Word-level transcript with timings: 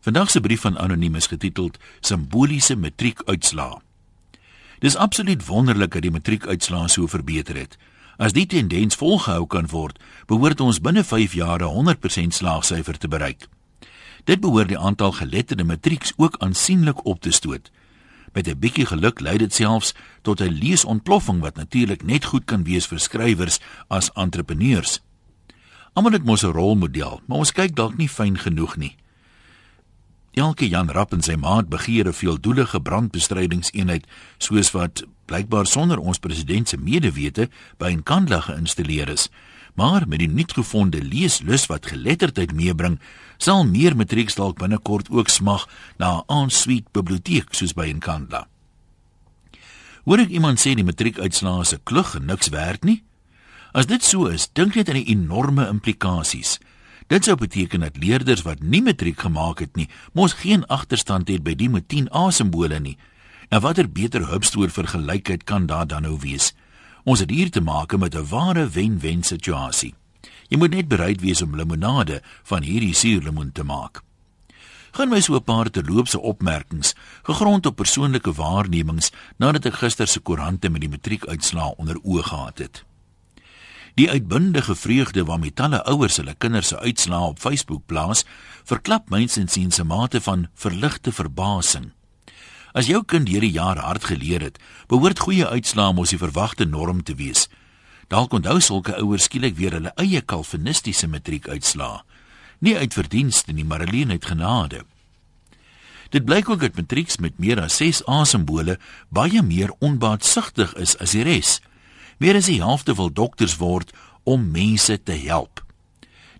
Vandag 0.00 0.30
se 0.30 0.40
brief 0.40 0.60
van 0.60 0.78
anoniem 0.78 1.14
is 1.14 1.26
getiteld 1.26 1.78
Simboliese 2.00 2.76
matriekuitslae. 2.76 3.80
Dis 4.78 4.96
absoluut 4.96 5.46
wonderlik 5.46 5.92
dat 5.92 6.02
die 6.02 6.10
matriekuitslae 6.10 6.88
so 6.88 7.06
verbeter 7.06 7.56
het. 7.56 7.76
As 8.16 8.32
die 8.32 8.46
tendens 8.46 8.96
volgehou 8.96 9.44
kan 9.46 9.68
word, 9.68 9.98
behoort 10.26 10.60
ons 10.60 10.80
binne 10.80 11.04
5 11.04 11.34
jaar 11.36 11.60
'n 11.60 11.74
100% 11.74 12.34
slaagsyfer 12.34 12.98
te 12.98 13.08
bereik. 13.08 13.48
Dit 14.24 14.40
behoort 14.40 14.68
die 14.68 14.78
aantal 14.78 15.12
geletterde 15.12 15.64
matrieks 15.64 16.12
ook 16.16 16.36
aansienlik 16.38 17.04
op 17.04 17.20
te 17.20 17.30
stoot. 17.30 17.70
Met 18.32 18.48
'n 18.48 18.58
bietjie 18.58 18.86
geluk 18.86 19.20
lei 19.20 19.36
dit 19.38 19.54
selfs 19.54 19.94
tot 20.22 20.40
'n 20.40 20.48
leesontploffing 20.48 21.40
wat 21.40 21.56
natuurlik 21.56 22.02
net 22.02 22.24
goed 22.24 22.44
kan 22.44 22.64
wees 22.64 22.86
vir 22.86 22.98
skrywers 22.98 23.60
as 23.88 24.12
entrepreneurs. 24.12 25.00
Almal 25.92 26.12
het 26.12 26.24
mos 26.24 26.42
'n 26.42 26.52
rolmodel, 26.52 27.20
maar 27.26 27.38
ons 27.38 27.52
kyk 27.52 27.74
dalk 27.74 27.96
nie 27.96 28.08
fyn 28.08 28.38
genoeg 28.38 28.76
nie. 28.76 28.96
Elke 30.32 30.68
Jan 30.68 30.90
Rapp 30.90 31.12
en 31.12 31.24
sy 31.26 31.34
maat 31.34 31.68
begeer 31.68 32.06
'n 32.06 32.14
veeldoelige 32.14 32.80
brandbestrydingseenheid 32.80 34.06
soos 34.38 34.70
wat 34.70 35.02
blykbaar 35.26 35.66
sonder 35.66 35.98
ons 35.98 36.18
president 36.18 36.68
se 36.68 36.76
medewete 36.76 37.48
by 37.78 37.90
Nkandla 37.90 38.40
geïnstalleer 38.40 39.08
is. 39.08 39.28
Maar 39.74 40.08
met 40.08 40.18
die 40.18 40.28
nuutgevonde 40.28 41.02
leeslus 41.02 41.66
wat 41.66 41.86
geletterdheid 41.86 42.52
meebring, 42.52 43.00
sal 43.38 43.66
meer 43.66 43.96
matrieks 43.96 44.34
dalk 44.34 44.58
binnekort 44.58 45.10
ook 45.10 45.28
smag 45.28 45.68
na 45.98 46.18
'n 46.18 46.22
aansweet 46.26 46.92
biblioteek 46.92 47.54
soos 47.54 47.72
by 47.72 47.90
Nkandla. 47.92 48.46
Hoor 50.04 50.18
ek 50.18 50.28
iemand 50.28 50.60
sê 50.60 50.74
die 50.74 50.84
matriekuitslae 50.84 51.60
is 51.60 51.72
'n 51.72 51.80
klug 51.82 52.14
en 52.14 52.24
niks 52.24 52.48
werd 52.48 52.84
nie? 52.84 53.02
As 53.72 53.86
dit 53.86 54.04
so 54.04 54.26
is, 54.26 54.48
dink 54.52 54.74
net 54.74 54.88
aan 54.88 54.94
die 54.94 55.12
enorme 55.14 55.68
implikasies. 55.68 56.58
Dit 57.10 57.24
sou 57.26 57.34
beteken 57.36 57.82
dat 57.82 57.96
leerders 57.98 58.42
wat 58.46 58.60
nie 58.62 58.82
matriek 58.86 59.18
gemaak 59.18 59.58
het 59.58 59.74
nie, 59.74 59.88
mos 60.14 60.36
geen 60.44 60.62
agterstand 60.70 61.28
het 61.28 61.42
by 61.42 61.56
die 61.58 61.66
met 61.68 61.88
10 61.90 62.06
A-simbole 62.14 62.78
nie. 62.78 62.94
En 63.50 63.64
watter 63.64 63.88
beter 63.90 64.28
hupstoer 64.30 64.70
vir 64.70 64.86
gelykheid 64.92 65.42
kan 65.44 65.66
daar 65.66 65.88
dan 65.90 66.06
nou 66.06 66.14
wees? 66.22 66.52
Ons 67.02 67.24
het 67.24 67.32
hier 67.34 67.50
te 67.50 67.60
maak 67.60 67.96
met 67.98 68.14
'n 68.14 68.28
ware 68.30 68.68
wen-wen 68.68 69.22
situasie. 69.22 69.94
Jy 70.48 70.58
moet 70.58 70.70
net 70.70 70.88
bereid 70.88 71.20
wees 71.20 71.42
om 71.42 71.56
limonade 71.56 72.22
van 72.42 72.62
hierdie 72.62 72.94
suurlemoen 72.94 73.52
te 73.52 73.64
maak. 73.64 74.02
Gaan 74.92 75.08
my 75.08 75.20
so 75.20 75.34
'n 75.34 75.44
paar 75.44 75.70
terloopse 75.70 76.20
opmerkings, 76.20 76.94
gegrond 77.22 77.66
op 77.66 77.76
persoonlike 77.76 78.32
waarnemings 78.32 79.10
nadat 79.36 79.66
ek 79.66 79.74
gister 79.74 80.06
se 80.06 80.20
koerante 80.20 80.68
met 80.68 80.80
die 80.80 80.90
matriekuitslae 80.90 81.74
onder 81.76 81.96
oë 82.02 82.22
gehad 82.22 82.58
het. 82.58 82.89
Die 83.94 84.10
uitbundige 84.10 84.74
vreugde 84.74 85.24
waarmee 85.24 85.52
talle 85.52 85.82
ouers 85.84 86.16
hulle 86.16 86.34
kinders 86.38 86.68
se 86.68 86.78
uitslae 86.78 87.32
op 87.32 87.38
Facebook 87.38 87.86
plaas, 87.86 88.24
verklap 88.64 89.10
mynsins 89.10 89.52
sien 89.52 89.70
se 89.70 89.84
mate 89.84 90.20
van 90.20 90.46
verligte 90.54 91.12
verbasing. 91.12 91.90
As 92.72 92.86
jou 92.86 93.02
kind 93.04 93.28
hierdie 93.28 93.50
jaar 93.50 93.80
hard 93.82 94.04
geleer 94.12 94.44
het, 94.46 94.60
behoort 94.88 95.18
goeie 95.18 95.46
uitslae 95.46 95.92
mos 95.94 96.14
die 96.14 96.20
verwagte 96.20 96.64
norm 96.64 97.02
te 97.02 97.16
wees. 97.18 97.48
Dalk 98.10 98.32
onthou 98.34 98.60
sulke 98.62 98.94
ouers 98.98 99.26
skielik 99.26 99.56
weer 99.58 99.74
hulle 99.78 99.92
eie 99.98 100.22
kalvinistiese 100.22 101.08
matriekuitslae. 101.10 102.02
Nie 102.60 102.76
uit 102.76 102.94
verdienste 102.94 103.52
nie, 103.52 103.64
maar 103.64 103.86
alleen 103.86 104.10
uit 104.10 104.24
genade. 104.26 104.84
Dit 106.10 106.26
blyk 106.26 106.48
ook 106.50 106.60
dat 106.60 106.76
matrieks 106.76 107.20
met 107.22 107.38
meer 107.38 107.60
as 107.62 107.78
6 107.78 108.02
A-simbole 108.10 108.78
baie 109.08 109.42
meer 109.42 109.70
onbaatsigtig 109.78 110.74
is 110.74 110.96
as 110.98 111.14
die 111.14 111.22
res. 111.26 111.60
Meer 112.20 112.36
as 112.36 112.50
die 112.50 112.58
helfte 112.60 112.92
wil 112.98 113.08
dokters 113.08 113.54
word 113.56 113.94
om 114.28 114.50
mense 114.52 114.92
te 115.08 115.14
help. 115.22 115.62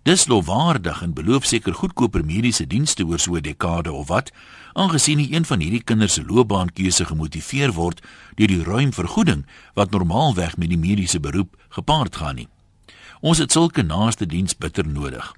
Dis 0.05 0.27
lowaardig 0.29 0.99
en 1.01 1.15
beloof 1.17 1.47
seker 1.49 1.73
goedkoper 1.73 2.21
mediese 2.25 2.67
dienste 2.69 3.05
oor 3.05 3.19
so 3.19 3.35
'n 3.35 3.41
dekade 3.41 3.91
of 3.91 4.07
wat, 4.07 4.31
aangesien 4.73 5.17
nie 5.17 5.33
een 5.33 5.45
van 5.45 5.59
hierdie 5.59 5.83
kinders 5.83 6.13
se 6.13 6.23
loopbaankeuse 6.23 7.05
gemotiveer 7.05 7.71
word 7.73 8.01
deur 8.35 8.47
die 8.47 8.63
ruim 8.63 8.93
vergoeding 8.93 9.45
wat 9.73 9.91
normaalweg 9.91 10.57
met 10.57 10.69
die 10.69 10.77
mediese 10.77 11.19
beroep 11.19 11.57
gepaard 11.69 12.15
gaan 12.15 12.35
nie. 12.35 12.47
Ons 13.21 13.37
het 13.37 13.51
sulke 13.51 13.81
naaste 13.81 14.25
diens 14.25 14.57
bitter 14.57 14.87
nodig. 14.87 15.33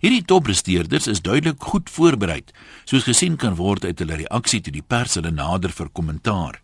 Hierdie 0.00 0.24
toppresteerders 0.24 1.06
is 1.06 1.22
duidelik 1.22 1.62
goed 1.62 1.90
voorberei, 1.90 2.42
soos 2.84 3.04
gesien 3.04 3.36
kan 3.36 3.54
word 3.54 3.84
uit 3.84 3.98
hulle 3.98 4.16
reaksie 4.16 4.60
toe 4.60 4.72
die 4.72 4.82
pers 4.82 5.14
hulle 5.14 5.30
nader 5.30 5.70
vir 5.70 5.88
kommentaar. 5.88 6.60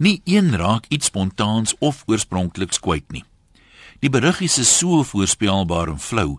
Nie 0.00 0.20
een 0.24 0.56
raak 0.56 0.86
iets 0.88 1.06
spontaans 1.06 1.74
of 1.78 2.02
oorspronkliks 2.06 2.80
kwyt 2.80 3.12
nie. 3.12 3.24
Die 4.00 4.08
beriggies 4.08 4.56
is 4.58 4.70
so 4.78 5.02
voorspelbaar 5.04 5.90
en 5.92 5.98
flou 6.00 6.38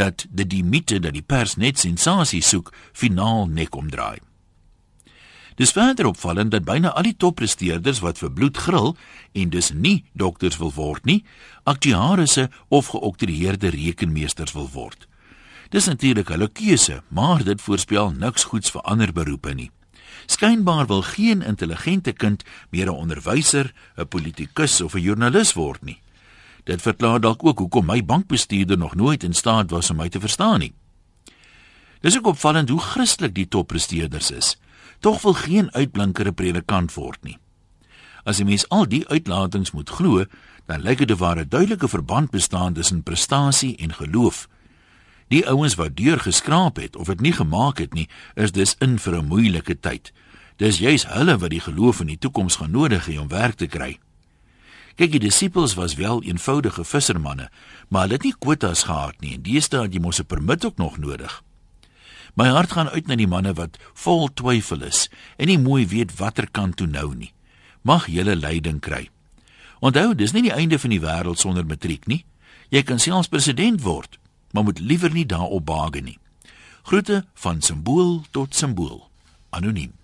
dat 0.00 0.24
dit 0.30 0.48
die 0.48 0.64
mite 0.64 0.96
dat 1.04 1.12
die 1.12 1.22
pers 1.22 1.58
net 1.60 1.76
sensasie 1.78 2.40
soek, 2.40 2.70
finaal 2.92 3.50
nek 3.52 3.76
omdraai. 3.76 4.16
Dis 5.60 5.74
verder 5.76 6.08
opvallend 6.08 6.54
dat 6.56 6.64
byna 6.64 6.94
al 6.96 7.04
die 7.10 7.16
toppresteerders 7.16 8.00
wat 8.00 8.22
vir 8.22 8.32
bloed 8.32 8.56
gril 8.56 8.96
en 9.36 9.52
dus 9.52 9.68
nie 9.76 10.06
dokters 10.16 10.56
wil 10.56 10.72
word 10.72 11.04
nie, 11.04 11.20
aktuariese 11.68 12.48
of 12.72 12.94
geoktroeëerde 12.96 13.74
rekenmeesters 13.76 14.56
wil 14.56 14.70
word. 14.72 15.04
Dis 15.68 15.84
natuurlik 15.92 16.32
hulle 16.32 16.48
keuse, 16.48 17.02
maar 17.08 17.44
dit 17.44 17.60
voorspel 17.60 18.16
niks 18.16 18.48
goeds 18.48 18.72
vir 18.72 18.88
ander 18.88 19.12
beroepe 19.12 19.52
nie. 19.52 19.70
Skynbaar 20.26 20.86
wil 20.86 21.02
geen 21.02 21.42
intelligente 21.42 22.12
kind 22.12 22.42
meer 22.70 22.86
'n 22.86 22.96
onderwyser, 22.96 23.74
'n 23.96 24.08
politikus 24.08 24.80
of 24.80 24.94
'n 24.94 25.00
joernalis 25.00 25.52
word 25.52 25.82
nie. 25.82 26.00
Dit 26.64 26.82
verklaar 26.82 27.20
dalk 27.20 27.44
ook 27.44 27.58
hoekom 27.58 27.86
my 27.86 28.04
bankbestuurder 28.04 28.78
nog 28.78 28.94
nooit 28.94 29.22
in 29.22 29.34
staat 29.34 29.70
was 29.70 29.90
om 29.90 29.96
my 29.96 30.08
te 30.08 30.20
verstaan 30.20 30.58
nie. 30.58 30.72
Dis 32.00 32.16
ook 32.18 32.26
opvallend 32.26 32.68
hoe 32.68 32.80
Christelik 32.80 33.34
die 33.34 33.48
toppresteerders 33.48 34.30
is. 34.30 34.56
Tog 34.98 35.22
wil 35.22 35.32
geen 35.34 35.74
uitblinker 35.74 36.26
'n 36.26 36.34
predikant 36.34 36.94
word 36.94 37.22
nie. 37.22 37.38
As 38.24 38.38
jy 38.38 38.44
mens 38.44 38.68
al 38.68 38.88
die 38.88 39.08
uitlatings 39.08 39.70
moet 39.70 39.90
glo, 39.90 40.24
dan 40.66 40.82
lyk 40.82 40.98
dit 40.98 41.10
of 41.10 41.18
daar 41.18 41.38
'n 41.38 41.48
duidelike 41.48 41.88
verband 41.88 42.30
bestaan 42.30 42.72
tussen 42.72 43.02
prestasie 43.02 43.76
en 43.76 43.94
geloof. 43.94 44.48
Die 45.32 45.46
ouens 45.48 45.78
wat 45.80 45.96
deur 45.96 46.20
geskraap 46.20 46.76
het 46.76 46.96
of 46.96 47.08
dit 47.08 47.20
nie 47.24 47.32
gemaak 47.32 47.78
het 47.80 47.94
nie, 47.96 48.08
is 48.36 48.52
dus 48.52 48.74
in 48.84 48.98
vir 48.98 49.16
'n 49.16 49.26
moeilike 49.26 49.80
tyd. 49.80 50.12
Dis 50.56 50.78
juis 50.78 51.06
hulle 51.06 51.38
wat 51.38 51.50
die 51.50 51.60
geloof 51.60 52.00
in 52.00 52.06
die 52.06 52.18
toekoms 52.18 52.56
gaan 52.56 52.70
nodig 52.70 53.06
hê 53.06 53.18
om 53.18 53.28
werk 53.28 53.56
te 53.56 53.66
kry. 53.66 53.98
Kyk, 54.96 55.10
die 55.10 55.18
disippels 55.18 55.74
was 55.74 55.94
wel 55.94 56.22
eenvoudige 56.22 56.84
vissermanne, 56.84 57.50
maar 57.88 58.00
hulle 58.02 58.12
het 58.12 58.22
nie 58.22 58.34
kwotas 58.38 58.82
gehad 58.82 59.20
nie 59.20 59.34
en 59.34 59.42
deesdae 59.42 59.82
het 59.82 59.94
jy 59.94 60.00
mos 60.00 60.20
'n 60.20 60.26
permit 60.26 60.64
ook 60.64 60.76
nog 60.76 60.98
nodig. 60.98 61.42
My 62.34 62.48
hart 62.48 62.72
gaan 62.72 62.88
uit 62.88 63.06
na 63.06 63.16
die 63.16 63.26
manne 63.26 63.54
wat 63.54 63.78
vol 63.94 64.28
twyfel 64.34 64.82
is 64.82 65.08
en 65.36 65.46
nie 65.46 65.58
mooi 65.58 65.86
weet 65.86 66.16
watter 66.16 66.50
kant 66.50 66.76
toe 66.76 66.86
nou 66.86 67.14
nie. 67.14 67.32
Mag 67.82 68.06
julle 68.06 68.36
leiding 68.36 68.80
kry. 68.80 69.08
Onthou, 69.80 70.14
dis 70.14 70.32
nie 70.32 70.42
die 70.42 70.52
einde 70.52 70.78
van 70.78 70.90
die 70.90 71.00
wêreld 71.00 71.38
sonder 71.38 71.66
matriek 71.66 72.06
nie. 72.06 72.24
Jy 72.68 72.82
kan 72.82 72.98
selfs 72.98 73.28
president 73.28 73.82
word 73.82 74.20
maar 74.52 74.62
moet 74.62 74.78
liewer 74.78 75.12
nie 75.12 75.26
daarop 75.26 75.66
baag 75.66 76.00
nie. 76.00 76.18
Groete 76.82 77.24
van 77.34 77.60
simbool 77.62 78.22
tot 78.30 78.54
simbool. 78.54 79.08
Anoniem. 79.50 80.01